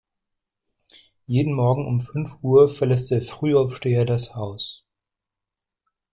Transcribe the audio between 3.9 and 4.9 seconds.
das Haus.